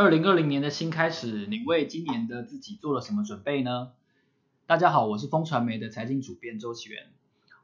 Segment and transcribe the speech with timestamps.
[0.00, 3.92] 二零二零年的新开始，你为今年的自己做了什么准备呢？
[4.66, 7.08] 大家好，我是风传媒的财经主编周启源。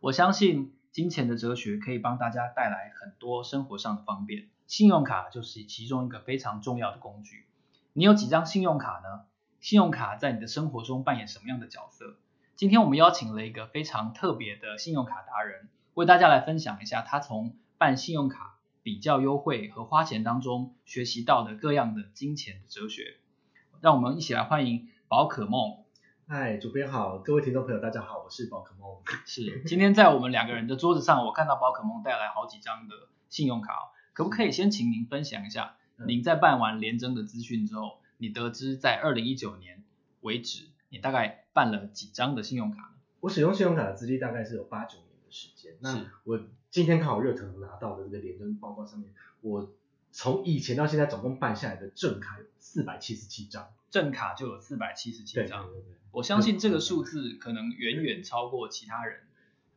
[0.01, 7.47] 我相信金钱的哲学可以帮大家带来很多生活上的方便，信用卡就是其中一个非常重要的工具。
[7.95, 9.25] 你有几张信用卡呢？
[9.63, 12.19] 信用卡在你的生活中扮演什么样的角色？
[12.55, 18.56] 今天我们邀请了一个非常特别的信用卡达人，为大家来分享一下他从办信用卡，
[18.87, 23.17] 比较优惠和花钱当中学习到的各样的金钱的哲学，
[23.81, 25.79] 让我们一起来欢迎宝可梦。
[26.29, 28.99] 嗨，主编好，各位听众朋友大家好，我是宝可梦。
[29.25, 32.95] 是，今天在我们两个人的桌子上，我看到宝可梦带来好几张的
[33.29, 35.75] 信用卡，可不可以先请您分享一下，
[36.07, 39.83] 您在办完联征的资讯之后，你得知在二零一九年
[40.21, 42.95] 为止，你大概办了几张的信用卡呢？
[43.19, 44.99] 我使用信用卡的资历大概是有八九
[45.37, 46.41] 时间，那我。
[46.69, 49.73] 今天刚好热腾拿到的这个廉政报告上面，我
[50.13, 55.65] 从以前到现在总共办下来的正卡有四百七十七张，正卡就有四百七十七张。
[55.69, 59.21] 对对对，我相信这个数字可能远远超过其他人。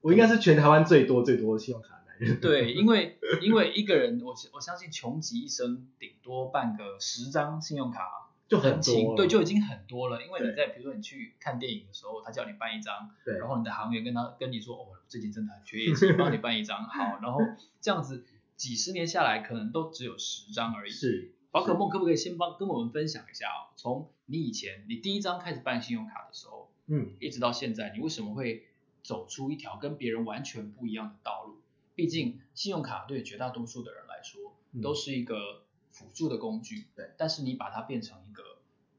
[0.02, 2.42] 我应该是全台湾最多最多的信用卡的男人。
[2.42, 8.29] 对，因为因为一个人，我我相信穷极一生顶多办个十张信用卡。
[8.50, 10.24] 就很多，对，就已经很多了。
[10.24, 17.40] 因为你在比如说你去看电影的时候，他叫你办一张，对，然后你的行员跟他跟你说，哦，最近真的很缺业绩，帮你办一张，好，然后
[17.80, 18.26] 这样子
[18.56, 20.92] 几十年下来，可能都只有十张而已。
[20.92, 23.70] 是，宝可梦可不可以先帮跟我们分享一下哦？
[23.76, 28.66] 从你以前你第一张开始办信用卡的时候，嗯，一直到现在，你为什么会
[29.04, 31.62] 走出一条跟别人完全不一样的道路？
[31.94, 35.62] 毕竟信用卡对绝大多数的人来说，都是一个。
[36.00, 38.42] 辅助的工具，对，但是你把它变成一个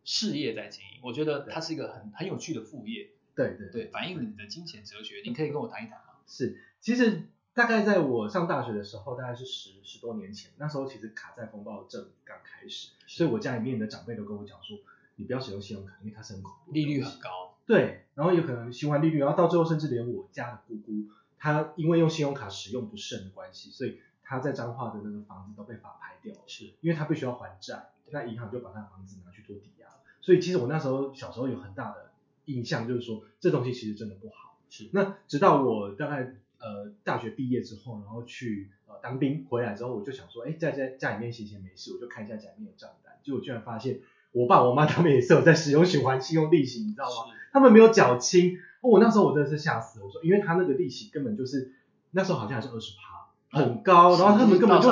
[0.05, 6.13] 事业在经营，我觉得它是一个很很有趣的副业，对对对，反映你的金钱哲学，你可以跟我谈一谈吗？
[6.27, 7.23] 是，其实
[7.55, 14.79] 大概在我上大学的时候，大概是十十多年前，那时候其实卡债风暴正刚开始，所以我家里面的长辈都跟我讲说，
[15.17, 21.09] 你不要使用信用卡，因为它是很恐怖，利率很高，对，然后有可能循环利率，然后到最后甚至连我家的姑姑，
[21.39, 23.99] 她因为用信用卡使用不慎的关系，所以。
[24.31, 29.89] 他在彰化的那个房子都被法拍掉了，是因为他必须要还债，那银行就把他的房子拿去做抵押。
[30.21, 32.13] 所以其实我那时候小时候有很大的
[32.45, 34.57] 印象，就是说这东西其实真的不好。
[34.69, 43.99] 是，那直到我大概呃大学毕业之后，然后去呃当兵回来之后，我就想说，哎，在在家里面闲闲没事，我就看一下家里面的账单，结果居然发现
[44.31, 47.35] 我爸我妈他们也是有在使用循环信用利息，你知道吗？
[47.53, 51.73] 他们没有缴清，我那时候我真的是吓死，我说，因为他那个利息根本就是
[52.13, 53.20] 那时候好像还是二十趴。
[53.51, 54.91] 很高，然后他们根本就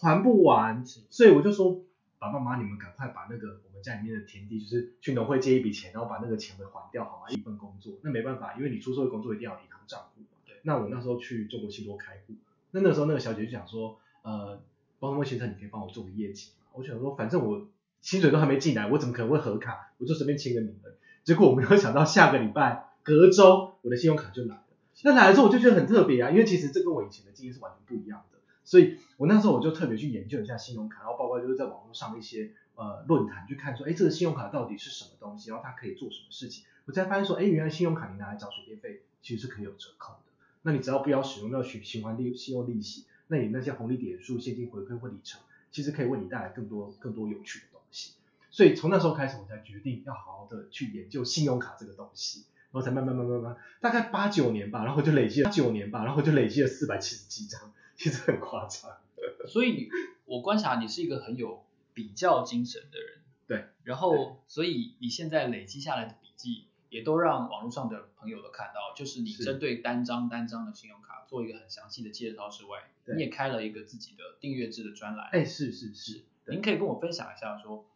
[0.00, 1.82] 还不完，所以我就说，
[2.18, 7.30] 爸爸妈妈，你们赶快把那个我们家里面的田地，就是去农会借一笔钱，然后把那个钱给还掉，好吗？
[7.30, 10.22] 一份工作，那没办法，因为你出社会工作一定要有银行账户。
[10.46, 12.34] 对，那我那时候去中国信托开户，
[12.70, 14.60] 那那时候那个小姐就想说，呃，
[15.00, 16.66] 宝可孟先生，你可以帮我做个业绩嘛？
[16.74, 17.66] 我想说，反正我
[18.00, 19.90] 薪水都还没进来，我怎么可能会核卡？
[19.98, 20.94] 我就随便签个名而已。
[21.24, 24.62] 结果我没有想到，下个礼拜隔周我的信用卡就来。
[25.02, 45.40] 那来了之后我就觉得很特别啊，因为其实这跟我以前的经验是完全不一样的，所以我那时候我就特别去研究一下信用卡，然后包括就是在网络上一些呃论坛去看说，哎，这个信用卡到底是什么东西，然后它可以做什么事情，我才发现说，哎，原来信用卡你拿来缴水电费其实是可以有折扣的，那你只要不要使用到循循环利信用利息，那你那些红利点数、现金回馈或里程，
[45.70, 48.14] 其实可以为你带来更多更多有趣的东西，
[48.50, 52.44] 所以从那时候开始，我才决定要好好的去研究信用卡这个东西。
[52.76, 58.98] 然后才慢慢慢慢慢，大概八九年吧，然后就累积了九年吧，然后就累积了四百七十几张，其实很夸张。
[59.48, 59.88] 所以，
[60.26, 63.20] 我观察你是一个很有比较精神的人。
[63.46, 63.64] 对。
[63.82, 75.30] 然后，所以你现在累积下来的笔记，也都让网络上的朋友都看到，就是你针对单张单张的信用卡做一个很详细的介绍之外，你也开了一个自己的订阅制的专栏。
[75.32, 76.24] 哎，是是是。
[76.46, 77.86] 您可以跟我分享一下说，说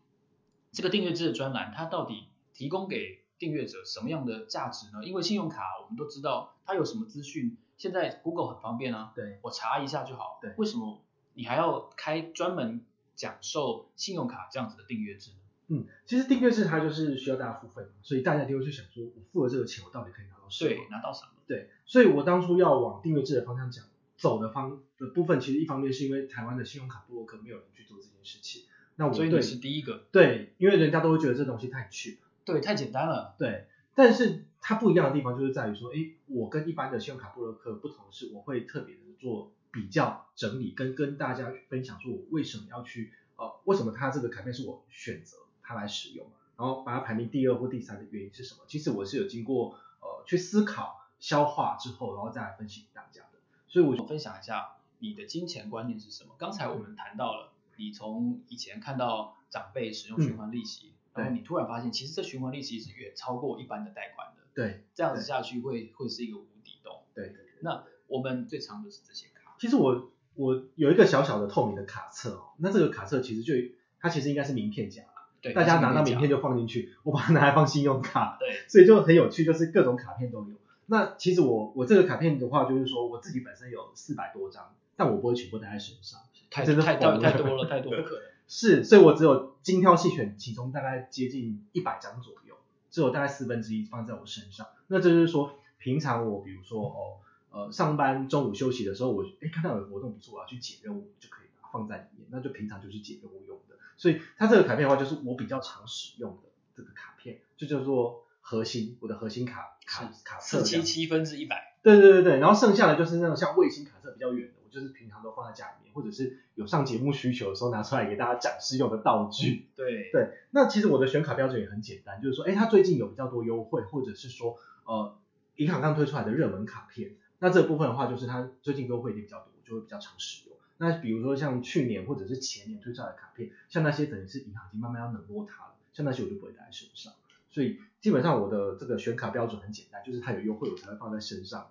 [0.72, 5.02] 这个订阅制的专栏，它到底提供给订阅者什么样的价值呢？
[5.02, 10.38] 因为信用卡我们都知道它有什么资讯，现在 Google 很方便啊，对，我查一下就好。
[10.42, 11.02] 对，为什么
[11.34, 12.84] 你还要开专门
[13.16, 15.30] 讲授信用卡这样子的订阅制？
[15.68, 20.68] 嗯，其实订阅制它就是需要大家付费嘛，所以大家就会去想说，我付了这个钱，我到底可以拿到什么？
[20.68, 21.30] 对，拿到什么？
[21.46, 23.86] 对，所以我当初要往订阅制的方向讲，
[24.18, 28.64] 走的方的部分，其实一方面是因为台湾的信用卡部落客没有人去做这件事情，
[28.96, 30.04] 那我所以你是第一个。
[30.12, 32.18] 对，因为人家都会觉得这东西太 cheap。
[32.52, 33.34] 对，太简单了。
[33.38, 46.26] 对，但是它不一样的地方就是在于说，诶，我跟一般的信用卡布洛克不同的是，我会特别的做比较整理，跟跟大家分享说，我为什么要去，呃，为什么它这个卡片是我选择它来使用，
[46.56, 48.60] 然后把它排名第二或第三的原因是什么？
[48.66, 53.38] 其实我是有经过呃去思考、消化之后，然后再来分析给大家的。
[53.68, 56.34] 所以我就分享一下你的金钱观念是什么。
[56.38, 57.52] 刚才我们谈到了。
[57.76, 64.42] 你从以前看到长辈使用循环利息，嗯、然后你突然发现，其实这循环利息是远超过一般的贷款的。
[64.54, 67.02] 对，这样子下去会会是一个无底洞。
[67.14, 69.54] 对那我们最常的是这些卡。
[69.58, 73.54] 其实我我有一个小小的透明的卡册哦，那这个卡册其实就
[73.98, 75.02] 它其实应该是名片夹。
[75.42, 78.36] 对，大家拿到名片就放进去，我把它拿来放信用卡。
[78.38, 80.56] 对，所以就很有趣，就是各种卡片都有。
[80.86, 86.20] 那其实我我这个卡片的话，就是说我自己本身有四百多张，但我不会全部带在手上，
[86.50, 88.24] 太真的太太太多了，太多不可能。
[88.48, 92.56] 是，所以我只有精挑细选其中大概接近一百张左右，
[92.90, 94.66] 只有大概四分之一放在我身上。
[94.86, 97.20] 那这就是说，平常我比如说哦
[97.50, 103.76] 呃上班中午休息的时候，我哎看到有活动不错，我要去解任务就可以把它放在里面，那就平常就去解任务用的。
[103.96, 110.58] 所以它这个卡片的话，就是我比较常使用的这个卡片，就叫做核心，我的核心卡卡卡册。
[110.58, 111.76] 四七七分之一百。
[111.82, 119.66] 对对对对，然后剩下的就是那种像卫星卡册比较远的，我就是平常都放在家里面，或者是有上节目需求的时候拿出来给大家展示用的道具。
[119.76, 125.14] 对对，那其实我的选卡标准也很简单，就是说，哎，它最近有比较多优惠，或者是说，呃，
[125.56, 130.56] 银行刚推出来的热门卡片，那这部分的话，就是它最近优惠点比较多，就会比较常使用。
[130.78, 137.12] 那比如说像去年或者是前年推出来的卡片，像那些等于是银行已经慢慢要冷落它了，像那些我就不会带在身上。
[137.50, 141.70] 所以基本上我的这个选卡标准很简单，就是它有优惠我才会放在身上。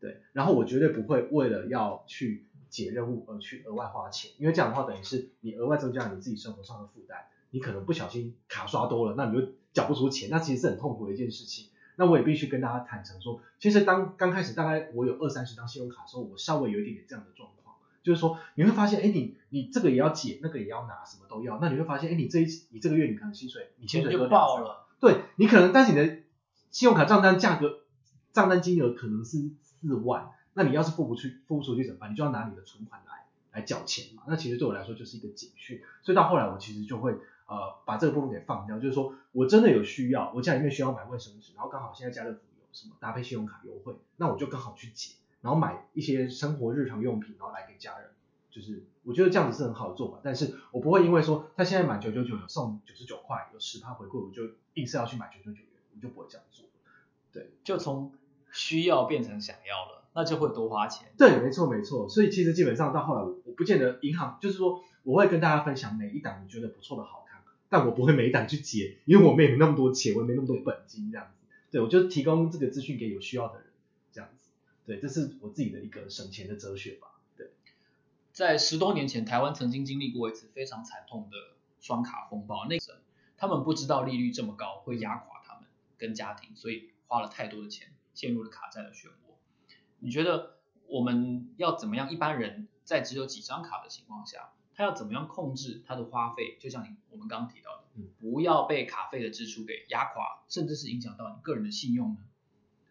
[0.00, 7.18] 对，然后我绝对不会为了要去解任务而去额外花钱，因为这样的话等于是你额外增加了你自己生活上的负担，
[7.50, 11.66] 你可能不小心卡刷多了，那你就缴不出钱，那其实是很痛苦的一件事情。
[11.96, 17.56] 那我也必须跟大家坦诚说，其实当刚开始大概我有二三十张信用卡的时候，我稍微有一点点这样的状况。
[18.02, 21.58] 就是说，你会发现，哎，你你这个也要解，那个也要拿，什么都要。
[21.60, 24.86] 那你会发现，哎，你这一你这个月你可能薪水，你薪水就爆了。
[24.98, 26.06] 对，你可能，但是你的
[26.70, 27.80] 信用卡账单价格，
[28.32, 29.50] 账单金额可能是
[29.80, 32.10] 四万，那你要是付不出，付不出去怎么办？
[32.12, 34.22] 你就要拿你的存款来来缴钱嘛。
[34.26, 35.82] 那其实对我来说就是一个警讯。
[36.02, 37.12] 所以到后来我其实就会
[37.46, 45.14] 呃把这个部分给放掉，就是说我真的有需要，我家里面需要买卫生纸，然后刚好现在家乐福有什么搭配信用卡优惠，那我就刚好去解。
[45.42, 48.10] 然后买一些生活日常用品，然后来给家人，
[48.50, 50.18] 就是我觉得这样子是很好的做法。
[50.22, 54.42] 但是我不会因为说他现在买九九九有送九十九块，有十趴回馈，我就
[54.74, 56.66] 硬是要去买九九九元，我就不会这样做。
[57.32, 58.12] 对，就从
[58.52, 61.08] 需要变成想要了，那就会多花钱。
[61.16, 62.08] 对，没错没错。
[62.08, 71.46] 所以其实基本上到后来我，我不见得银行就是说我会跟大家分享每一档我觉得不错的好看，但我不会每一档去解，因为我没有那么多钱，我也没那么多本金这样子。
[71.70, 73.66] 对，我就提供这个资讯给有需要的人。
[74.12, 74.50] 这样子
[74.86, 77.06] 对，这是我自己的一个省钱的哲学吧。
[77.36, 77.46] 对，
[78.32, 81.36] 在十多年前，台湾曾经经历过一次非常惨痛的
[81.80, 82.66] 双卡风暴。
[82.68, 82.90] 那时
[83.36, 85.64] 他们不知道利率这么高会压垮他们
[85.96, 89.34] 跟家庭，所以花了太多的钱，陷入了卡债的漩涡。
[89.98, 92.10] 你觉得我们要怎么样？
[92.10, 96.56] 一般人在只有几张卡的情况下，他要怎么样控制他的花费？
[96.60, 102.18] 就像你我们刚刚提到的，嗯，不要被卡费的支出给压垮，甚至是影响到你个人的信用呢？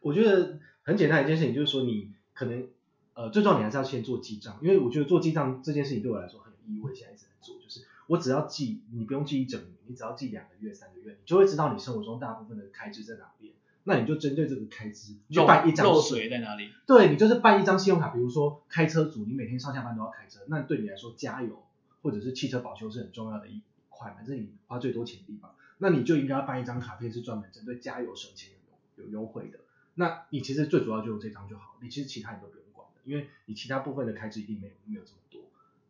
[0.02, 0.60] 我觉得。
[0.82, 2.68] 很简单一件事情，就是说你可能
[3.14, 13.54] 呃最重要你还是要先做记账，因为我觉得做记账这件事情对我来说很有意义，我现在一直在做，就是我只要记，你不用记一整年，你只要记两个月、三个月，你就会知道你生活中大部分的开支在哪边，
[13.90, 16.72] 那你就针对这个开支就办一张漏水在哪里？
[16.86, 21.64] 对，你就是办一张信用卡，比如说开车族，你每天上下班都要开车，那对你来说加油
[22.04, 28.52] 或者是汽车保修是很重要的一块嘛，这是你花最多钱的地方，那你就应该要办一张卡片，是专门针对加油省钱
[28.98, 29.58] 有有优惠的。
[29.96, 35.42] 那你其实最主要就用这张就好，你其实其他你都不用管的，因为你其他部分的开支一定没有没有这么多，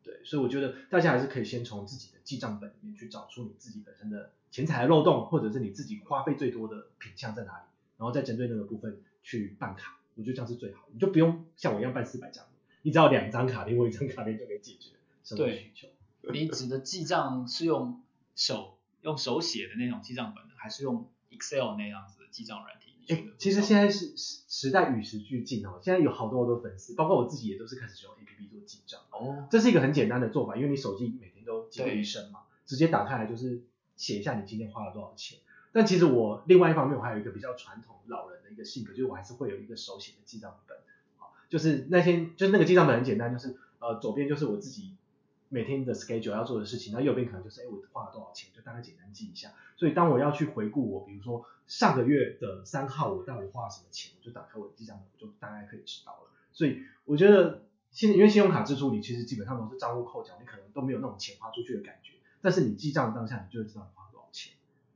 [0.04, 7.64] 对，所以我觉得大家还是可以先从自己的记账本里面去找出你自己本身的钱财的漏洞，或者是你自己花费最多的品项在哪里，
[8.00, 12.46] 然后再针对那个部分去办卡，我觉得这样是最好的，你就不用像我一样办四百张，
[12.82, 14.92] 你只要两张卡片或一张卡片就可以解决
[15.26, 15.90] 生活需求。
[16.22, 18.02] 对，你指的记账是用
[18.36, 22.94] 手用手写的那种记账本，还是用 Excel 那样子的记账软体？
[23.10, 29.46] 哎，其实现在是时时代与时俱进哦，现在有好多好多粉丝，包括我自己也都是开始使用 APP 做记账哦。
[29.52, 33.64] 这是一个很简单的做法，因为你手机每天都记录一生嘛，直接打开来就是
[33.98, 35.40] 写一下你今天花了多少钱。
[35.72, 40.78] 但其实我另外一方面我还有一个比较传统老人的一个性格，就是我还是会有一个手写的记账本，
[41.50, 44.96] 就是那天就是那个记账本很简单，就是呃左边就是我自己。
[45.52, 49.52] 每天的 schedule 要做的事情，那右边可能就是哎，我花了多少钱，就大概简单记一下。
[49.78, 56.30] 所以当我要去回顾我，比如说上个月的三号我到底花了什么钱，我就打开我的记账本，我就大概可以知道了。
[56.54, 62.14] 所以我觉得现因为信用卡支出，你其实基本上都是账户扣缴，你可能都没有那种钱花出去的感觉。
[62.42, 63.92] 但是你记账当下，你就会知道。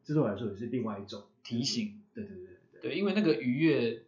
[0.03, 2.01] 这对我来说也是另外一种提醒。
[2.13, 2.95] 对对对对对。
[2.95, 4.03] 因为那个愉悦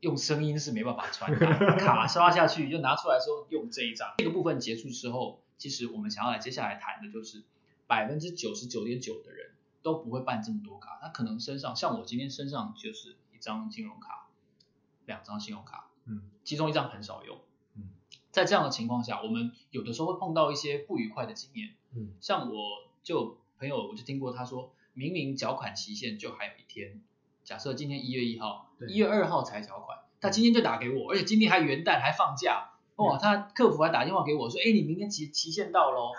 [0.00, 4.14] 用声音是没办法传达，卡刷下去就拿出来说用这一张。
[4.18, 7.42] 这个部分结束之后，其实我们想要来接下来谈的就是
[7.86, 9.50] 百分之九十九点九的人
[9.82, 14.28] 都不会办这么多卡，他可能身上像我今天身上就是一张金融卡，
[15.06, 17.38] 两张信用卡，嗯，其中一张很少用，
[17.76, 17.90] 嗯，
[18.30, 27.00] 在这样的情况下，我们有的时候会碰到一些不愉快的经验，嗯，像我就朋友我就听过他说，明明缴款期限就还有一天。
[27.42, 36.12] 假设今天一月一号，一月二号才缴款，他今天就打给我，而且今天还元旦还放假，哇，他客服还打电话给我说，哎，你明天期期限到喽，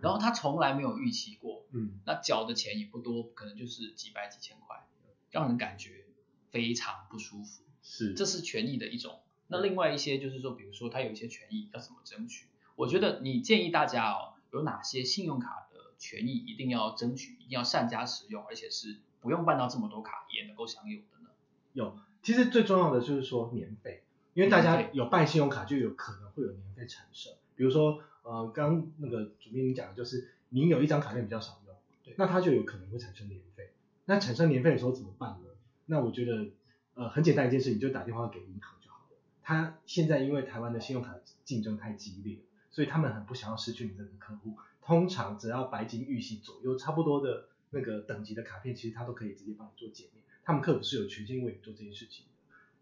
[0.00, 4.86] 然后他从来没有预期过，嗯，那缴的钱也不多，可能就是几百几千块，
[5.32, 6.04] 让人感觉
[6.52, 9.18] 非常不舒服，是，这是权益的一种。
[9.48, 12.46] 那另外一些就是说，比如说他有一些权益要怎么争取，
[12.76, 15.69] 我觉得你建议大家哦，有哪些信用卡的
[16.00, 18.98] 权益一定要争取，一定要善加使用，而且是。
[19.22, 21.28] 不用办到这么多卡也能够享有的呢？
[21.74, 24.02] 有，其实最重要的就是说年费，
[24.32, 27.34] 因为大家有办信用卡就有可能会有年费产生。
[27.54, 33.74] 比如说，呃，刚那个主编你讲的就是，您有一张卡片比较少用，对，那它就有可能会产生年费。
[34.06, 35.48] 那产生年费的时候怎么办呢？
[35.84, 36.46] 那我觉得，
[36.94, 39.18] 呃，很简单一件事，你就打电话给银行就好了。
[39.42, 41.14] 他现在因为台湾的信用卡
[41.44, 42.38] 竞争太激烈，
[42.70, 44.56] 所以他们很不想要失去你这个客户。
[44.90, 47.44] 通常只要白金御息左右差不多的。
[47.72, 52.32] 那个等级的卡片，其实他都可以直接帮你做减免，他们客服是有权限为你做这件事情的。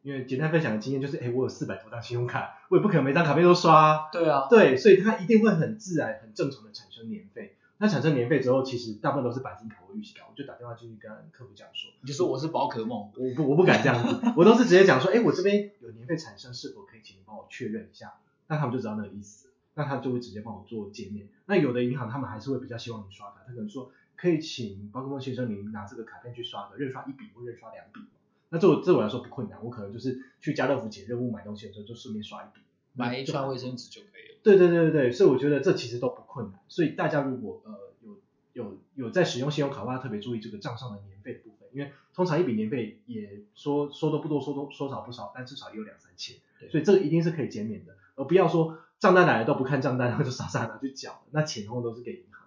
[0.00, 4.08] 因为简单分享的经验就是，哎，我有四百多张信用卡，我也不可能每张卡片都刷。
[4.10, 4.46] 对啊。
[4.48, 7.58] 对，所以它一定会很自然、很正常的产生年费。
[7.76, 18.14] 那产生年费之后，其实大部分都是白金卡或御息卡，我就打电话进去跟客服讲说，你就说我是宝可梦，我不我不敢这样子，我都是直接讲说，哎，我这边有年费产生，是否可以请你帮我确认一下？
[18.46, 19.47] 那他们就知道那个意思，
[19.78, 21.26] 那他就会直接帮我做减免。
[21.46, 23.90] 那有的银行他们还是会比较希望你刷卡，他可能说。
[24.20, 28.00] 可以请宝可梦先生您拿这个卡片去刷个认刷一笔或认刷两笔，
[28.48, 32.60] 那这我这我来说不困难，我可能就是去家乐福解任务买东西的时候就顺便刷一笔，
[32.94, 34.38] 买一串卫生纸就可以了。
[34.42, 38.16] 对对对对对，所以我觉得这其实都不困难，所以大家如果呃有
[38.54, 46.38] 有有在使用信用卡的话，要特别注意这个账上的年费的部分，因为通常一笔年费也说说多不多，说多说少不少，但至少也有两三千，
[46.72, 52.46] 所以这个一定是可以减免的，而不要说账单来了都不看账单， 然后就傻傻拿去缴，那钱通通都是给银行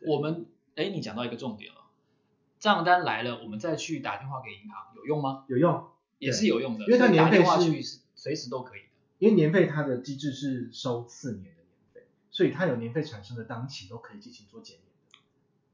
[0.00, 0.10] 的。
[0.12, 0.46] 我们。
[0.76, 1.80] 哎，你讲到一个重点了，
[2.60, 5.44] 账单来了，我们再去打电话给银行，有用吗？
[5.48, 5.88] 有用，
[6.20, 7.42] 也是有用的，因为它年费
[7.82, 8.86] 是随时都可以的。
[9.18, 15.18] 因为年费它的机制是收四年的年费，所以它有年费产生的当期都可以进行做减免的。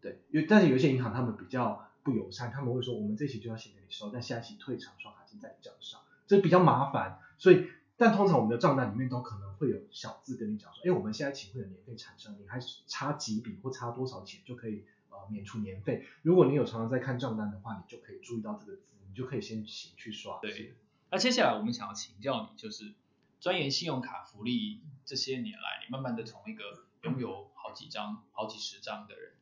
[0.01, 7.19] 对，因为但是有一些银行他们比较不友善，他们会说我们这期就要先给你收，但下一期退偿刷卡金在你账上，这比较麻烦。
[7.37, 15.17] 所以，但通常我们的账单里面都可能会有小字跟你讲说，哎，我们现在请会有年费产生，你还差几笔或差多少钱就可以呃。
[15.31, 20.39] 免除年费，如果你有常常在看账单的话，你就可以注意到这个字，你就可以先行去刷。
[20.43, 20.75] 对，
[21.11, 22.93] 那接下来我们想要请教你，就是
[23.41, 26.63] 钻研信用卡福利这些年来，你慢慢的从一个
[27.05, 29.33] 拥有好几张、好几十张的人，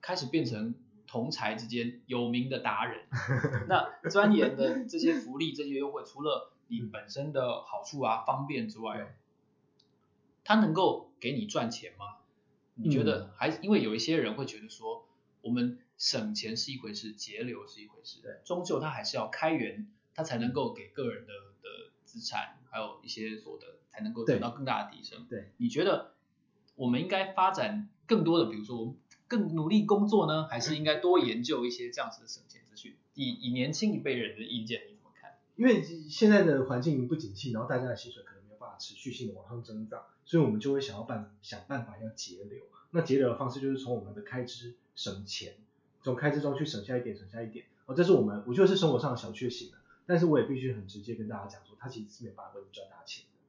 [0.00, 0.74] 开始变成
[1.06, 3.06] 同侪之间有名的达人。
[3.68, 9.16] 那钻研的这些福利、这些优惠，除了你本身的好处啊、方便之外，
[10.44, 12.18] 它能够给你赚钱吗？
[12.74, 13.48] 你觉得还？
[13.60, 15.04] 因为有一些人会觉得说。
[15.40, 21.32] 我们省钱是一回事，节流是一回事，对，终究它还是要开源，它才能够给个人的
[21.62, 25.26] 的资产还有一些所得，才能够得到更大的提升。
[25.30, 26.12] 对，你觉得
[26.74, 28.96] 我们应该发展更多的，比如说我们
[29.28, 32.96] 更努力工作呢，还是应该多研究一些这样子的省钱资讯？
[33.14, 34.82] 以以年轻一辈人的意见？
[35.58, 42.62] 因为现在的环境不景气，然后大家的薪水可能没有办法持续性的往上增长，所以我们就会想要办想办法要节流。
[42.92, 45.56] 那节流的方式就是从我们的开支省钱，
[46.04, 47.66] 从开支中去省下一点，省下一点。
[47.86, 49.72] 哦，这是我们我觉得是生活上的小确幸，
[50.06, 53.40] 但是我也必须很直接跟大家讲说，它其实是没有办法为你赚大钱的。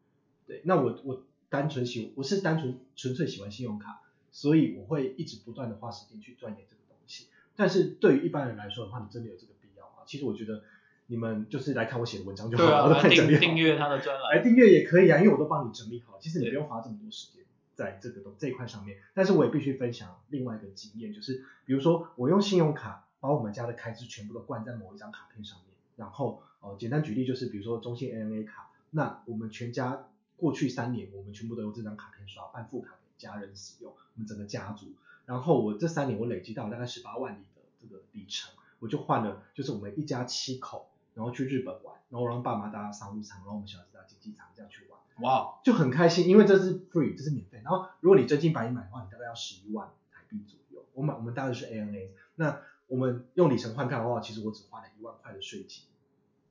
[0.47, 4.01] 对，那我我单纯喜我是单纯纯粹喜欢信用卡，
[4.31, 7.27] 所以我会一直不断的花时间去钻研这个东西。
[7.55, 10.03] 但是对于一般人来说的话，你真的有这个必要吗？
[10.07, 10.63] 其实我觉得
[11.09, 13.41] 你们就是来看我写的文章就好了，啊、我都帮你整理好。
[13.41, 17.43] 订阅他的专栏，来订阅也可以啊，因为我都帮你整理好，其实你不用花这么多时间。
[17.75, 34.87] 在这个东这一块上面，但是我也必须分享另外一个经验，就是比如说我用信用卡把我们家的开支全部都灌在某一张卡片上面，然后呃简单举例就是比如说中信 ANA 卡，那我们全家过去三年我们全部都用这张卡片刷，办副卡给家人使用，我们整个家族，
[35.25, 40.88] 然后我这三年我累积到大概十八万里的这个里程，我就换了就是我们一家七口，
[41.19, 44.97] 然后去日本玩，然后让爸妈搭商务舱，然后我们小孩子搭经济舱这样去玩。
[45.21, 47.59] 哇就很开心，因为这是 free，这是免费。
[47.61, 50.85] 然后如果你真金白银买的话，你大概要十一万台币左右。
[50.93, 55.83] 我买我们搭的是 ANA，那我们用里程换票的话，其实我只花了一万块的税金。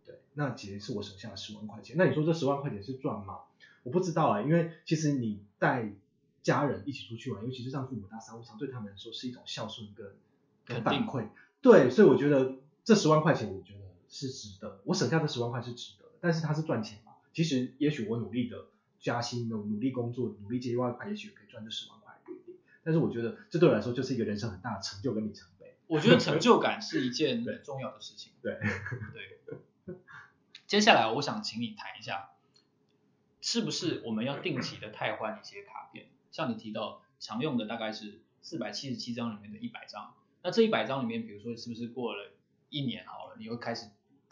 [0.04, 1.96] 对，那其实是我省下了十万块钱。
[1.96, 3.38] 那你说这十万块钱是赚吗？
[3.84, 5.90] 我不知道啊，因为其实你带
[6.42, 10.12] 家人一起出去玩，尤其是让父母搭商务舱，对他们来说是一种孝顺跟
[10.66, 11.28] 跟反馈。
[11.62, 14.80] 对，所以我觉得这十万块钱，我觉得是值得。
[14.84, 17.12] 我省下这十万块是值得的，但是它是赚钱嘛？
[17.32, 18.66] 其实也许我努力的
[18.98, 22.56] 加薪，努力工作，努力接一万块，也许可以赚这十万块，不一定。
[22.82, 25.76] 但是我觉得这对我来说就是一个人生很大的成就跟里程碑。
[25.86, 28.32] 我觉得成就感是一件很重要的事情。
[28.42, 28.58] 对
[29.12, 29.38] 对。
[29.86, 29.96] 对
[30.66, 32.30] 接下来我想请你谈一下，
[33.40, 36.08] 是不是我们要定期的汰换一些卡片？
[36.30, 40.14] 像你提到常用的大概是四百七十七张里面的一百张。
[40.42, 42.32] 那这一百张里面，比如说是不是过了
[42.68, 43.88] 一年好了，你会开始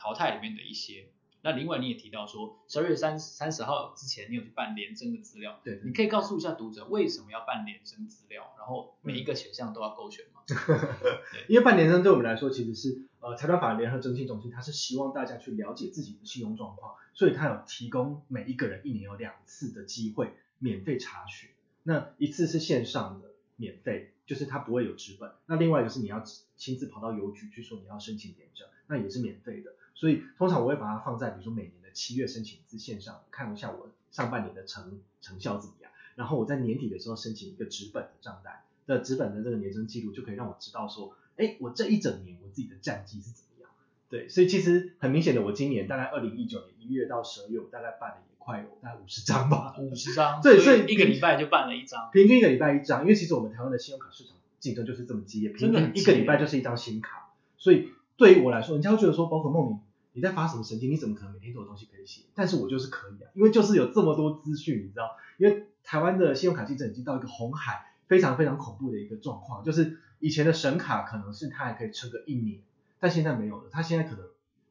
[0.06, 1.08] 淘汰里面的一些？
[1.42, 10.42] 那另外你也提到说，十二月三三十号之前你有去办联征的资料，对，你可以告诉一下读者为什么要办联征资料，然后每一个选项都要勾选吗？
[10.46, 21.50] 对，因为办联征对我们来说其实是呃财团法人联合征信中心，它是希望大家去了解自己的信用状况，所以它有提供每一个人一年有两次的机会免费查询，
[21.82, 24.12] 那一次是线上的免费。
[24.26, 26.20] 就是它不会有纸本，那另外一个是你要
[26.56, 29.75] 亲自跑到邮局去说你要申请点证，那也是免费的。
[29.96, 43.70] 所以通常我会把它放在比如说每年的七月申请一次线上，看一下我上半年的成成效怎么样，然后我在年底的时候申请一个纸本的账单，那纸本的这个年终记录就可以让我知道说，哎，我这一整年我自己的战绩是怎么样。
[44.08, 48.36] 对，所以其实很明显的，我今年大概二零一九年一月到十二月，我大概办了也。
[48.38, 59.78] 快有大概五十张吧， 五十张，对，所以一个礼拜就办了一张，平均一个礼拜一张，因为其实我们台湾的信用卡市场竞争就是这么激烈，平均一个礼拜就是一张新卡，所以对于我来说，人家会觉得说，宝可梦你
[60.16, 60.90] 你在发什么神经？
[60.90, 62.22] 你怎么可能每天都有东西可以写？
[62.34, 72.62] 但是我就是可以啊，因为就是有这么多资讯，你知道，因为台湾的信用卡竞争已经到一个红海非常非常恐怖的一个状况，就是以前的神卡可能是它还可以撑个一年，
[72.98, 74.26] 但现在没有了，它现在可能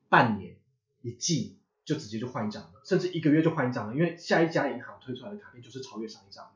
[0.10, 0.58] 半年
[1.02, 1.58] 一季。
[1.86, 6.52] 就直接就换一张了，甚至一个月就换一张了，因为下一家银行推出来的卡片就是超越上一张的。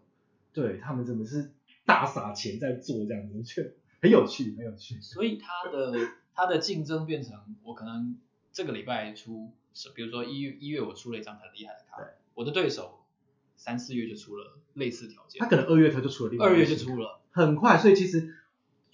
[0.54, 1.52] 对，他们真的是
[1.86, 3.62] 大撒钱在做这样子，就
[4.02, 5.00] 很有趣，很有趣。
[5.02, 5.94] 所以它的
[6.34, 8.18] 它的竞争变成，我可能
[8.52, 9.52] 这个礼拜出，
[9.96, 13.00] 比如说一月一月我出了一张很厉害的卡，对我的对手
[13.56, 18.36] 三四月就出了类似条件，他可能二月他就出了另外，二月就出了，很快，所以其实。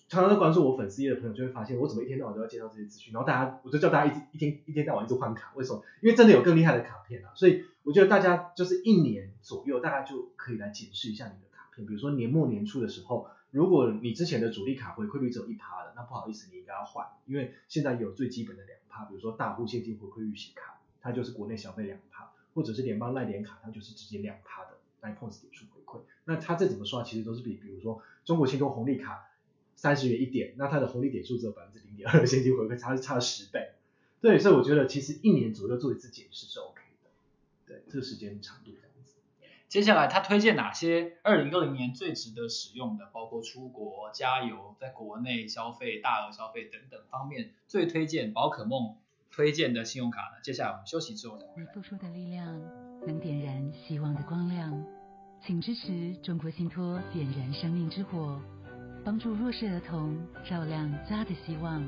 [0.08, 5.84] 常常在关注我粉丝页的朋友就会发现，我怎么一天到晚都要介绍这些资讯，然后大家我就叫大家一直一天一天到晚一直换卡，为什么？
[6.00, 11.88] 因为真的有更厉害的卡片啊，所以我觉得大家就是一年左右，大概就可以来检视一下你的卡片。
[11.88, 26.02] 比如说年末年初的时候，如果你之前的主力卡回馈率只有一趴的，那不好意思，你应该要换，因为现在有最基本的两趴，比如说大户现金回馈预习卡，它就是国内消费两趴，或者是联邦赖联卡，它就是直接两趴的 Nine Points 点数回馈。
[26.24, 27.04] 那它这怎么算？
[27.04, 29.32] 其实都是比比如说中国信托红利卡。
[29.78, 33.74] 三十元一点，那它的红利点数只有百分之零点二，现金回馈差是差了十倍。
[34.22, 37.10] 对，所以我觉得其实一年左右做一次检视是 OK 的。
[37.68, 38.72] 对，这个时间长度。
[39.76, 48.96] 接下来他推荐哪些二零二零年最值得使用的，包括出国、加油、在国内消费、大额消费等等方面，最推荐宝可梦
[49.30, 50.40] 推荐的信用卡呢？
[50.42, 51.68] 接下来我们休息之后再回来。
[51.68, 52.58] 你付出的力量
[53.06, 54.82] 能点燃希望的光亮，
[55.46, 58.40] 请支持中国信托点燃生命之火。
[59.04, 60.18] 帮助弱势儿童
[60.50, 61.84] 照亮家的希望，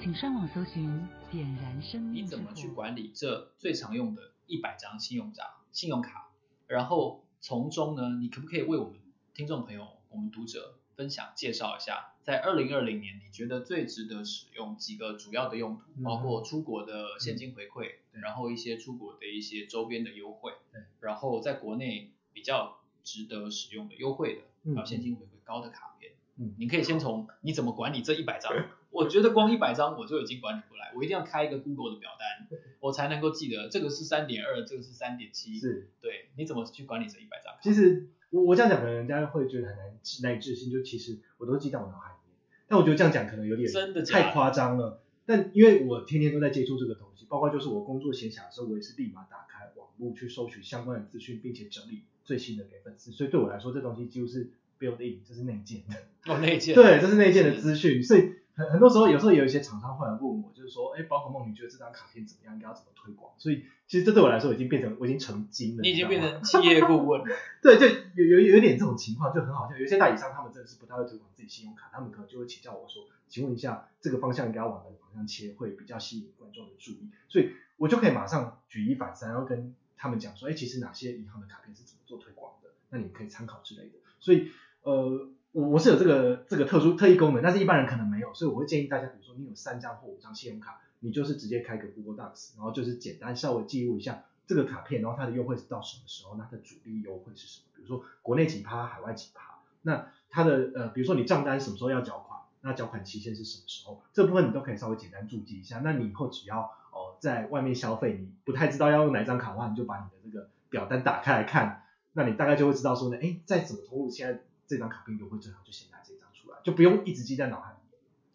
[0.00, 2.22] 请上网搜寻“点燃生命”。
[2.22, 5.64] 你怎么去管理这最常用的一百张信用卡？
[5.72, 6.30] 信用卡，
[6.68, 8.94] 然后从中呢，你可不可以为我们
[9.34, 20.84] 听众朋友、我们读者分享介绍一下，在二零二零年你觉得最值得使用几个主要的用途，嗯、包括出国的现金回馈，嗯、然后一些出国的一些周边的优惠，对。
[21.00, 26.12] 然后在国内比较值得使用的优惠的，还有现金回馈高的卡片。
[26.38, 28.50] 嗯，你可以先从你怎么管理这一百张，
[28.88, 32.48] 我觉得光一百张我就已经管理不来，我一定要开一个 Google 的表单，
[32.84, 37.54] 我才能够记得这个是三点二，这个是三点七，是，对，你怎么去管理这一百张？
[37.62, 42.36] 其实我我这样讲可能人家会觉得很难难以置信，就其实我都记在我脑海里面，
[42.68, 54.50] 但我觉得这样讲可能有点真的太夸张了，但因为我天天都在接触这个东西，包括就是我工作闲暇的时候，我也是立马打开网络去搜取相关的资讯，并且整理最新的给粉丝，所以对我来说这东西几乎是。
[54.76, 55.94] build in 这是内建的，
[56.26, 62.54] 哦内建，对，这是内建的资讯，所以很很多时候，有时候有一些厂商会来问我，就是说，哎，宝可梦，你觉得这张卡片怎么样？
[62.54, 63.32] 应该要怎么推广？
[63.36, 69.76] 所以其实这对我来说已经变成我已经成精了，你已经变成企业顾问了， 对，就有有有点这种情况，就很好笑。
[69.76, 77.10] 有些代理商他们真的是不太会推广自己信用卡，他们可能就会请教我说，请问一下，这个方向应该要往哪个方向切会比较吸引观众的注意？
[77.28, 82.70] 所以我就可以马上举一反三，然后跟他们讲说，哎，其实哪些银行的卡片是怎么做推广的？
[82.90, 83.94] 那你们可以参考之类的。
[84.20, 85.28] 所以呃。
[85.54, 97.66] 我我是有这个这个特殊特异功能，但是一般人可能没有，所以我会建议大家，比如说你有三张或五张信用卡，你就是直接开个 Google Docs，然后就是简单稍微记录一下这个卡片，然后它的优惠是到什么时候，那它的主力优惠是什么？
[97.76, 104.02] 比如说国内几趴，海外几趴，那它的呃，比如说你账单什么时候要缴款，那缴款期限是什么时候？
[104.12, 105.80] 这部分你都可以稍微简单注记一下。
[105.84, 117.78] 那你以后只要哦、在外面消费，你不太知道要用哪张卡的话，你就把你的这个表单打开来看，那你大概就会知道说呢，哎，在怎么通路现在这张卡片优惠最好，就先拿这张出来，就不用一直记在脑海里。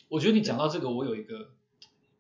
[0.08, 1.52] 我觉得你讲到这个，我有一个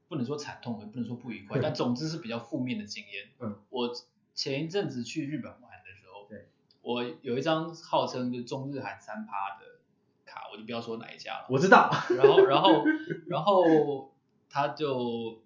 [0.07, 3.29] 不能说惨痛，也不能说不愉快，但总之是比较负面的经验。
[3.39, 3.91] 嗯，我
[4.35, 6.47] 前一阵子去日本玩的时候，对，
[6.81, 9.79] 我有一张号称就中日韩三趴的
[10.25, 11.47] 卡，我就不要说哪一家了。
[11.49, 11.89] 我知道。
[12.15, 12.85] 然后，然后，
[13.27, 14.13] 然后
[14.49, 15.41] 他就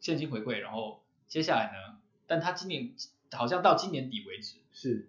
[0.00, 2.92] 现金回馈，然后接下来呢，但他今年
[3.32, 5.08] 好像到今年底为止，是，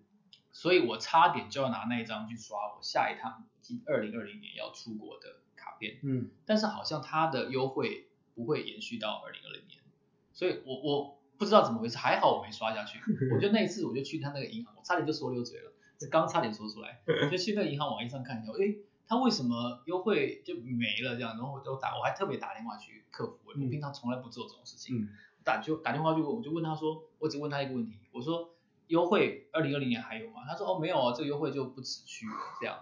[0.57, 3.45] 所以我差点就要拿那一张去刷我下一趟
[3.85, 5.99] 二零二零年要出国的卡片。
[6.01, 9.79] 嗯，但是好像它的优惠不会延续到二零二零年，
[10.33, 12.99] 所以我我不知道怎么回事，还好我没刷下去。
[13.35, 25.09] 我就那一次我就去他那个银行，我差点就说溜嘴了，这刚差点说出来， 就去那个银行网页上看一下，诶，他为什么优惠就没了这样，然后我就打，我还特别打电话去客服，我平常从来不做这种事情，嗯、
[25.43, 28.55] 打就打电话就问，我就问他说，我只问他一个问题，我说
[28.87, 30.43] 优惠二零二零年还有吗？
[30.47, 32.79] 他说哦没有啊，这个优惠就不持续了这样。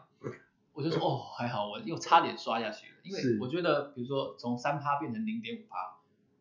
[0.74, 5.96] 我就说哦，还好，我又差点刷下去了，因为我觉得，比如说从三趴变成零点五趴，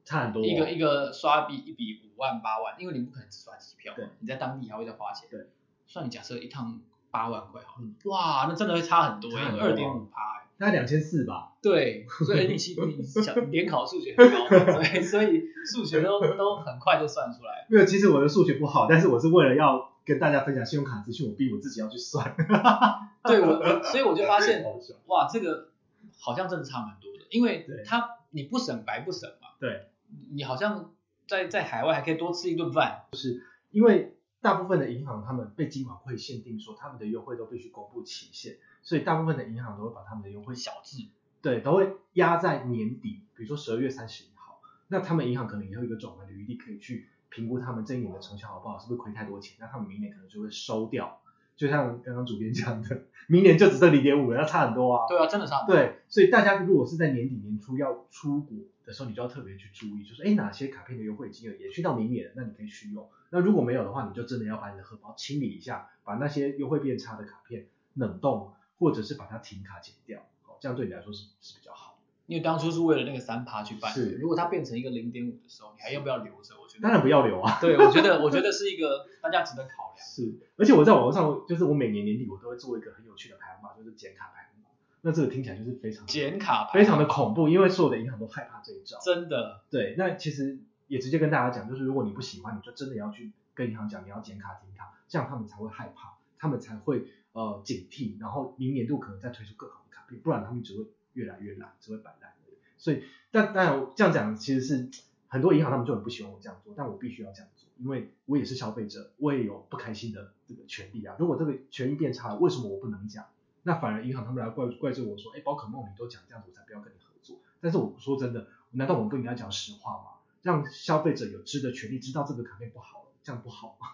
[0.04, 0.44] 差很多，哦。
[0.44, 5.28] 一个一个刷一笔一笔五万八万，因为你不可能只刷机票，对，你在当地还会再花钱。
[5.30, 5.48] 对，
[5.86, 6.80] 算你假设一趟
[7.12, 11.52] 八万块好哇，那真的会差很多，二点五趴，大概两千四吧。
[11.62, 17.66] 对，所以你你想联考数学很高，所以所以数学都都很快就算出来。
[17.68, 22.36] 没有，其实我的数学不好，但是我是为了要跟大家分享信用卡资讯，我逼我自己要去算。
[23.24, 24.62] 对我，我所以我就发现，
[25.06, 25.70] 哇，这个
[26.18, 29.48] 好像真的差蛮多的，因为他你不省白不省嘛。
[29.58, 29.88] 对，
[30.34, 30.92] 你好像
[31.26, 40.98] 在在海外还可以多吃一顿饭，就是因为大部分的银行他们被金管会限定说他们的优惠都必须公布期限，所以大部分的银行都会把他们的优惠小字，
[41.42, 51.20] 对，都会压在年底，比如说十二月三十一号，那他们银行可能也有一个转换的余地，可以去评估他们这一年的成效好不好，是不是亏太多钱，那他们明年可能就会收掉。
[51.56, 55.06] 就像刚刚主编讲的，明年就只剩零点五了，要差很多啊。
[55.08, 55.76] 对啊，真的差很多。
[55.76, 63.08] 对，所以大家如果是在年底年初要出国的时候，你就要特别去注意，就是哎哪些卡片的优惠金额延续到明年，那你可以续用。
[63.30, 71.98] 那如果没有的话，你就真的要把你的荷包清理一下，把那些优惠变差的卡片冷冻，或者是把它停卡减掉，哦，这样对你来说是是比较好。
[72.26, 74.12] 因为当初是为了那个三趴去办，是。
[74.16, 76.54] 如果它变成一个零点五的时候，你还要不要留着？
[76.58, 77.58] 我觉得当然不要留啊。
[77.60, 79.98] 对，我觉得我觉得是一个大家值得考量。
[79.98, 84.72] 是，而且我在网络上，就是我每年年底我都会做一个很有趣的排行榜，就是减卡排行榜。
[85.02, 88.98] 那这个听起来就是非常减卡，非常的恐怖，因为所有的银行都害怕这一招。
[89.04, 89.60] 真的。
[89.68, 102.32] 对，那其实也直接跟大家讲，就是如果你不喜欢，你就真的要去跟银行讲，你要减卡停卡，这样他们才会害怕，他们才会呃警惕，然后明年度可能再推出更好的卡片，不然他们只会越来越懒，只会摆烂。
[102.78, 104.88] 所以，但当然这样讲其实是
[105.28, 111.16] 很多银行他们就很不喜欢我这样做，但我必须要这样做，因为我也是消费者，我也有不开心的这个权利啊。
[111.18, 113.26] 如果这个权益变差了，为什么我不能讲？
[113.62, 117.38] 那反而银行他们来怪怪罪我说，哎，宝可梦你都讲这样子，我才不要跟你合作。
[117.60, 120.04] 但是我说真的，难道我们不应该讲实话吗？
[120.42, 123.86] 让消费者有知的权利，知道这个卡片不好，这样不好吗？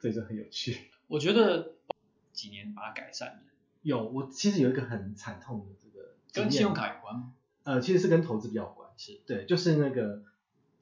[0.00, 0.90] 所 以这很有趣。
[1.08, 1.72] 我觉得
[2.32, 3.42] 几年把它改善了。
[3.82, 7.32] 有，我其实有一个很惨痛的这个跟信用卡有关吗？
[7.64, 10.22] 呃，其实是跟投资比较有关系，对，就是那个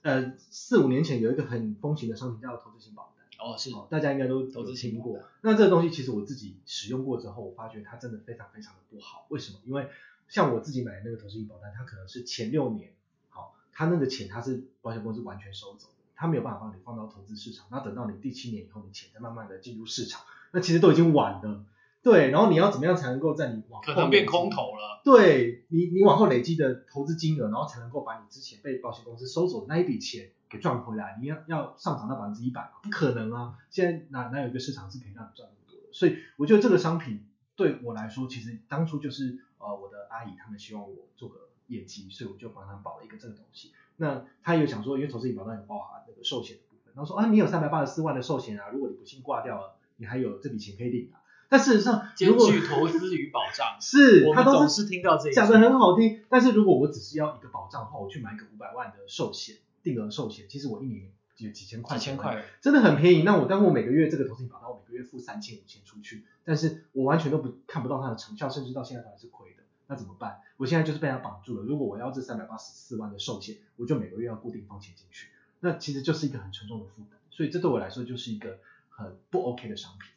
[0.02, 5.22] 呃四五年前有一个很风行的商品叫投资型保单，哦是，大家应该都投资听过。
[5.42, 9.26] 那这个东西其实我自己使用过之后，我发觉它真的非常非常的不好。
[9.28, 9.60] 为什么？
[9.64, 9.88] 因为
[10.28, 12.94] 像我自己买的那个投资型保单，它可能是前六年，
[13.28, 17.66] 好，它那个钱它是保险公司完全收走的，它没有办法帮你放到投资市场。
[17.70, 21.64] 那等到你第七年以后，你钱再慢慢的进入市场，那其实都已经晚了。
[22.02, 25.02] 对，然后你要怎么样才能够在你往后可能变空头了？
[25.04, 31.18] 对你，你往后累积的投资金额，然后才能够把你之前被保险公司收走的那一笔钱给赚回来。
[31.20, 32.80] 你要要上涨到百分之一百吗？
[32.82, 33.58] 不可能啊！
[33.68, 35.92] 现在哪哪有一个市场是可以让你赚那么多的？
[35.92, 43.72] 所以我觉得这个商品对我来说，其实当初就是呃我的阿姨他们希望我做个业绩，所以我就帮他们保了一个这个东西。
[43.98, 51.20] 那他也想说，因为投资型保单有包含那个寿险的部分，然后说啊，你有三百八十四万的寿险啊，如果你不幸挂掉了，你还有这笔钱可以领啊。
[51.48, 56.20] 但事实上，兼具投资与保障， 是，他都是听到这一讲的很好听。
[56.28, 63.24] 但是如果我只是要一个保障的话，我去买一个五百万的寿险，定额寿险，其实我一年有几千块，几千块，真的很便宜。
[63.24, 69.64] 那我当我每个月这个投资型保单，我每个月付三千五千出去，但是我完全都不看不到它的成效，甚至到现在都还是亏的。
[69.88, 70.38] 那怎么办？
[70.56, 71.64] 我现在就是被它绑住了。
[71.64, 75.26] 如果我要这三百八十四万的寿险，我就每个月要固定放钱进去，
[75.58, 77.18] 那其实就是一个很沉重的负担。
[77.30, 78.58] 所以这对我来说就是一个
[79.00, 80.08] 很不 OK 的商品，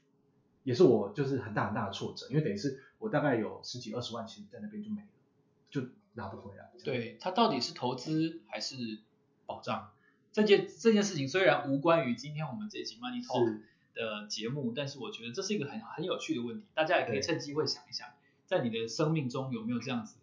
[0.63, 5.07] 也是我就是很大很大的挫折，因为等于是我大概有十几二十万，其实在那边就没了，
[5.69, 5.81] 就
[6.13, 6.71] 拿不回来。
[6.83, 8.99] 对，它到底是投资还是
[9.45, 9.91] 保障？
[10.31, 13.61] 这件这件事情虽然无关于今天我们这一集 Money Talk
[13.93, 18.09] 的节目，但是我觉得这是一个很很有趣的问题，大家也可以趁机会想一想。
[18.45, 20.15] 在你的生命中有没有这样子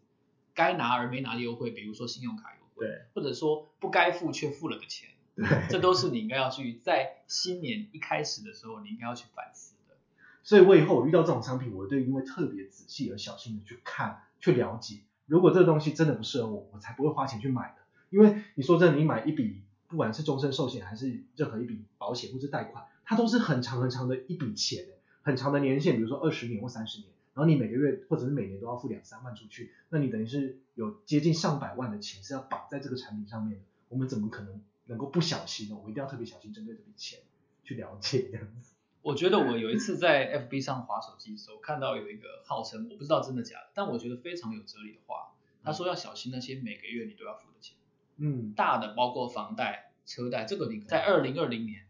[0.54, 5.19] 该拿而没拿的优惠，比如说信用卡优惠，对，或者说不该付却付了的钱，对，
[5.68, 9.94] 这都是你应该要去在新年一开始的时候，你应该要去反思的。
[10.42, 15.00] 所以我以后我遇到这种商品，我都一定会特别仔细而小心的去看、去了解。
[15.26, 17.82] 如果这个东西真的不适合我，我才不会花钱去买的。
[18.10, 24.84] 因为你说真的，你买一笔不管是终身寿险还是任何一笔保险或是贷款，它都是很长很长的一笔钱，
[25.22, 27.08] 很长的年限，比如说二十年或三十年。
[27.32, 33.64] 然后你每个月或者是每年都要付两三万出去，那你等于是有接近上百万的钱是要绑在这个产品上面的。
[33.88, 35.76] 我们怎么可能能够不小心的？
[35.76, 37.20] 我们一定要特别小心针对这笔钱
[37.62, 38.74] 去了解这样子。
[39.02, 45.32] 我觉得我有一次在 FB 上划手机的时候，看到有一个号称我不知道真的假的，但我觉得非常有哲理的话。
[45.62, 47.76] 他说要小心那些每个月你都要付的钱。
[48.16, 51.86] 嗯，大的包括房贷、车贷，这个你在二零二零年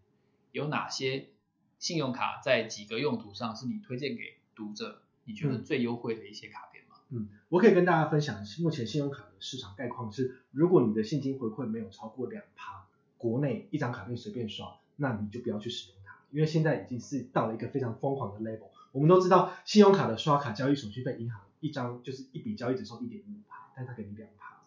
[0.52, 1.30] 有哪些
[1.78, 5.02] 信用卡在几个用途上是你推荐给读者？
[5.24, 6.96] 你觉得最优惠的一些卡片吗？
[7.08, 12.86] 嗯，我可以跟大家分享，目前信用卡的市场概况是，如果你的现金回馈没有超过两趴，
[13.20, 18.68] 国内一张卡片随便刷，那你就不要去使用它，因为现在已经是到了一个非常疯狂的 level。
[18.92, 24.62] 我们都知道，信用卡的刷卡交易手续费，银行一张就是一笔交易只收一点五趴，但它给你两趴。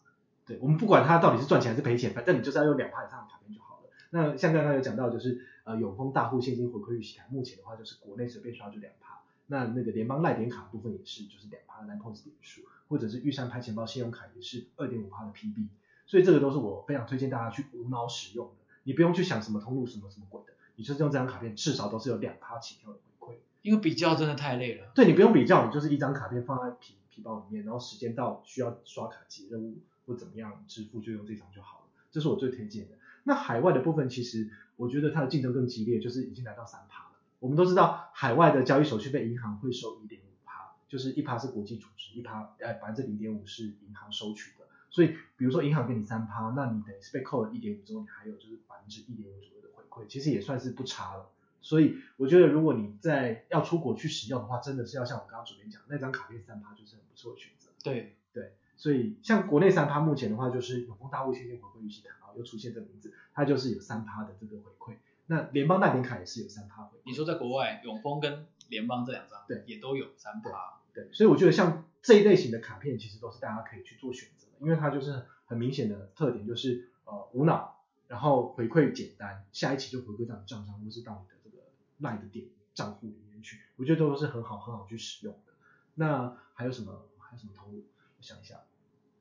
[0.46, 3.90] 对，我们不管它到底是赚钱还是赔钱，反正你就是要用两趴以上的卡片就好了。
[4.12, 9.20] 那像刚刚有讲到，就是呃永丰大户现金回馈预期卡，目前的话就是国内随便刷就两趴。
[9.48, 15.68] 那那个联邦赖点卡部分也是，就是两趴的 n i n points 点数，或者是玉山拍钱包信用卡也是二点五趴的 PB，
[16.14, 18.52] 所以这个都是我非常推荐大家去无脑使用的，
[18.84, 23.38] 你不用去想什么通路什么什么鬼的，你就是用这张卡片，至少都是有两趴起跳的回馈。
[23.64, 24.92] 因为比较真的太累了。
[24.94, 32.96] 对，你不用比较，你就是一张卡片放在皮皮包里面，然后时间到需要刷卡接任务或怎么样支付就用这张就好了，这是我最推荐的。
[33.24, 37.12] 那海外的部分其实我觉得它的竞争更激烈，就是已经来到三趴了。
[37.40, 44.68] 我们都知道，海外的交易手续费银行会收一点五趴，就是一趴是国际组织，一趴呃百分之零点五是银行收取的。
[44.94, 51.32] 所以，比如说银行给你三趴，那你等于是被扣了一点五之后，你还有就是百分之一点五左右的回馈，其实也算是不差了。
[51.62, 57.70] 所以，我觉得如果你在要出国去使用的话，真的是要像我刚刚主编讲，那张卡片三趴就是很不错的选择。
[57.84, 64.98] 对对，所以像国内三趴，目前的话就是永丰大户现金回馈预期卡啊，又出现这个名字，它就是有三趴的这个回馈。
[65.26, 67.02] 那联邦那点卡也是有三趴回馈。
[67.06, 70.82] 你说在国外，永丰跟联邦这两张，对，也都有三趴。
[70.94, 81.64] 对，所以我觉得像这一类型的卡片，其实都是大家可以去做选择的，因为它就是很明显的特点，就是呃无脑，然后回馈简单，下一期就回馈到你账上，或是到你的这个
[82.00, 85.54] 赖的点账户里面去，我觉得都是很好很好去使用的。
[85.96, 87.86] 那还有什么还有什么投入？
[88.18, 88.62] 我想一下，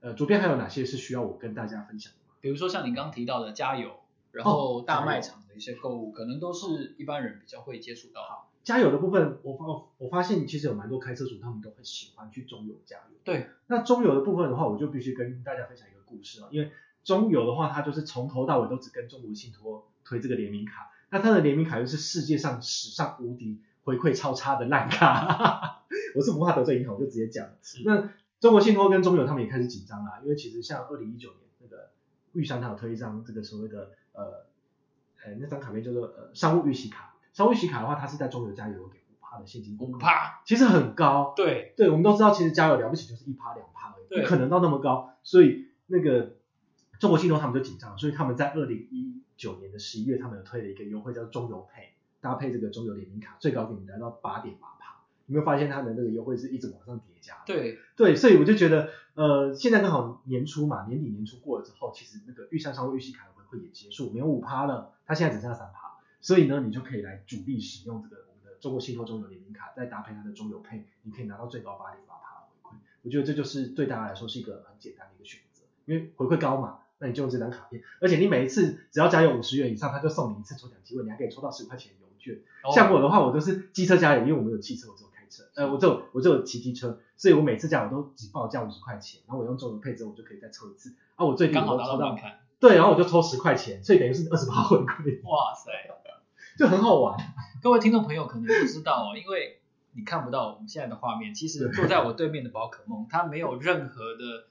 [0.00, 2.34] 呃，左边还有哪些是需要我跟大家分享的吗？
[2.40, 3.98] 比如说像你刚刚提到的加油。
[4.32, 8.50] 然后大卖场的一些购物，可能都是一般人比较会接触到。
[8.62, 9.66] 好，加油的部分，我发
[9.98, 13.16] 我发现其实有蛮多开车族，他们都很喜欢去中油加油。
[13.24, 16.70] 对，那中油的部分的话，我就必须跟大家分享一个故事了，因为
[17.04, 25.84] 中油的话，它就是从头到尾都只跟中国信托推这个联名卡，那它的联名卡又是世界上史上无敌回馈超差的烂卡。
[26.14, 27.54] 我是不怕得罪银行，我就直接讲了。
[27.84, 31.90] 那中国信托跟中油他们也开始紧张了，因为其实像二零一九年那个
[32.32, 33.90] 玉山，它有推一张这个所谓的。
[34.14, 34.44] 呃，
[35.24, 37.11] 呃，那张卡片叫做呃商务预习卡。
[37.32, 39.76] 商务预习卡的话，它是在中油加油给五趴的现金。
[39.78, 41.32] 五趴，其实很高。
[41.36, 45.14] 对，对，我们都知道，其实加油了不起就是一趴两趴而已，对不可能到那么高。
[45.22, 46.36] 所以那个
[46.98, 54.92] 中国信托他们就紧张，所以他们在二零一九年的十一月，他们有推了一个优惠，叫中油配，搭配这个中油联名卡，最高给你来到八点八趴。
[55.26, 57.34] 有没有发现它的那个优惠是一直往上叠加？
[57.46, 65.81] 对，对，所以我就觉得，呃，现在刚好年初嘛，年底年初过了之后，其实那个预算商务预习卡的回馈也结束，没有五趴了，它现在只剩下三趴，
[66.22, 72.80] 所以呢，你就可以来主力使用这个我们的中国信托中油联名卡，再搭配它的中油配，你可以拿到最高八点八趴的回馈。
[73.02, 82.40] 我觉得这就是对大家来说是一个很简单的一个选择，因为回馈高嘛，那你就用这张卡片，而且你每一次只要加油五十元以上，他就送你一次抽奖机会，你还可以抽到十块钱油券。
[82.62, 85.42] 哦、像我的话，我都是机车加油，因为我没有汽车，我只有开车。
[85.56, 90.94] 呃，我就我就骑机车，所以我每次加油都只报价五十块钱，然后我用中油配之后，我就可以再抽一次。
[91.16, 92.16] 啊，我最近都抽到，
[92.60, 95.20] 对，然后我就抽十块钱，所以等于是二十八回馈。
[95.24, 95.72] 哇塞，
[96.58, 97.16] 就很好玩。
[97.62, 99.60] 各位听众朋友可能不知道哦，因为
[99.92, 104.46] 你看不到我们现在的画面，其实坐在我对面的宝可梦，它没有任何的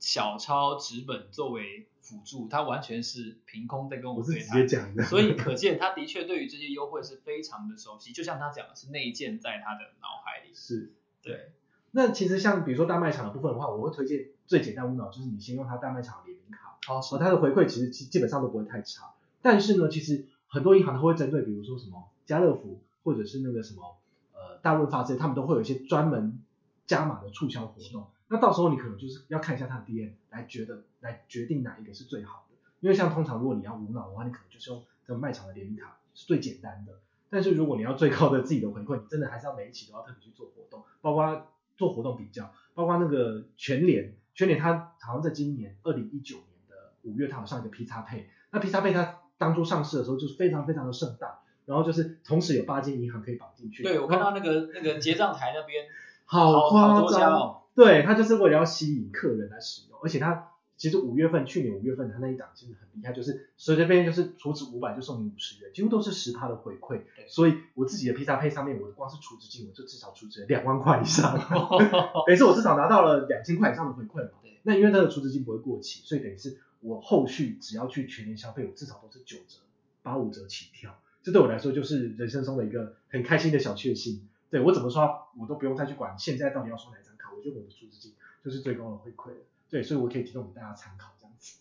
[0.00, 5.04] 小抄纸本作为辅助，它完全是凭空在跟我对接讲的。
[5.04, 10.52] 所以可见他的确对于这些优惠是非常的熟悉，就像他讲的是内建在他的脑海里。
[10.54, 11.52] 是，对。
[11.92, 19.14] 那其实像比如说大卖场的部分的话，我会推荐最简单无脑，就是你先用它大卖场的联名卡，好，哦，它的回馈其实基基本上都不会太差。
[19.40, 23.96] 但是呢，其实很多银行都会针对，比如说什么家乐福或者是那个什么
[24.32, 26.40] 呃大润发这些，他们都会有一些专门
[26.86, 28.06] 加码的促销活动。
[28.28, 32.56] 那到时候你可能就是要看一下它的 DM 来觉得来决定哪一个是最好的。
[32.80, 36.92] 因为像通常如果你要无脑的话，你可能就是用这个卖场的联名卡是最简单的。
[37.28, 41.46] 但是如果你要最高的自己的回馈，你真的还是要每一期都要特别去做活动，包括。
[41.76, 53.82] 做活动比较，包括那个全联，全联它好像在今年二零一九年的五月，它有上一个 P 叉配，那 P 叉配它当初上市的时候就是非常非常的盛大，然后就是同时有八间银行可以绑进去。
[53.82, 55.86] 对，我看到那个那个结账台那边
[56.26, 60.48] 好夸张，哦，对，它就是为了要吸引客人来使用，而且它。
[60.76, 67.02] 其实五月份，去年五月份他那一档真的很厉害，就是随随便便就是储值五百就送你五十元，几乎都是十趴的回馈。
[67.28, 71.38] 所以我自己的披萨配上面，我光是储值金我就至少储值了两万块以上，
[72.26, 74.30] 等于是我至少拿到了两千块以上的回馈嘛。
[74.64, 79.60] 那因为它的储值金不会过期，所以等于是我后续只要去全年消费，我至少都是九折、
[80.02, 81.00] 八五折起跳。
[81.22, 84.28] 这对我来说就是人生中的一个很开心的小确幸。
[84.50, 88.12] 对，我怎么刷，我都不用再去管现在到底要刷哪张卡，我觉得我的储值金
[88.44, 89.46] 就是最高的回馈了。
[89.70, 91.58] 对，所以我可以提供给大家参考这样子。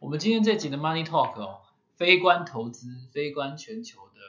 [0.00, 1.62] 我们今天这集的 Money Talk 哦，
[1.96, 4.20] 非关投资，非关全球的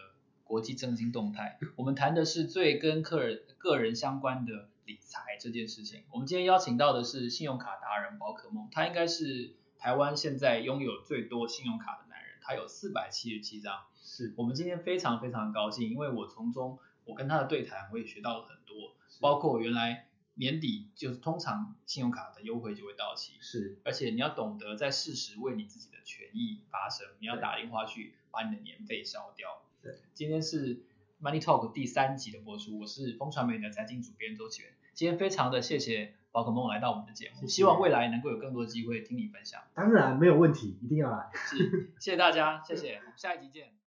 [0.45, 6.03] 国际政经动态，我们谈的是最跟客人个人相关的理财这件事情。
[6.11, 13.85] 我们今天邀请到的是信用卡达人宝可梦，他应该是台湾现在拥有最多信用卡的男人，他有四百七十七张。
[14.01, 20.07] 是我们今天非常非常高兴，因为我从中我跟他的对谈，我也学到了很多，包括原来。
[20.35, 29.61] 年底就是通常信用卡的优惠就会到期，是，而且你要懂得在适时为你自己的权益发声，你要打电话去把你的年费消掉。
[29.81, 30.81] 对，今天是
[31.21, 39.61] Money Talk 第三集的播出，我是风传媒的财经主编周启源，今天非常的谢谢宝可梦来到我们的节目，希望未来能够有更多的机会听你分享。
[39.73, 41.29] 当然没有问题，一定要来。
[41.33, 43.73] 是，谢谢大家，谢谢，我们下一集见。